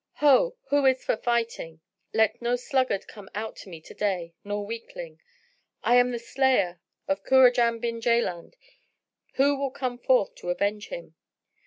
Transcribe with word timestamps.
Ho! 0.13 0.57
who 0.69 0.87
is 0.87 1.05
for 1.05 1.15
fighting? 1.15 1.79
Let 2.11 2.41
no 2.41 2.55
sluggard 2.55 3.05
come 3.07 3.29
out 3.35 3.55
to 3.57 3.69
me 3.69 3.79
to 3.81 3.93
day 3.93 4.33
nor 4.43 4.65
weakling! 4.65 5.21
I 5.83 5.97
am 5.97 6.09
the 6.09 6.17
slayer 6.17 6.79
of 7.07 7.23
Kurajan 7.23 7.79
bin 7.79 8.01
Jaland; 8.01 8.55
who 9.35 9.55
will 9.55 9.69
come 9.69 9.99
forth 9.99 10.33
to 10.37 10.49
avenge 10.49 10.87
him?" 10.87 11.13